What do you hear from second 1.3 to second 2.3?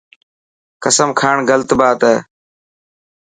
غلط بات هي.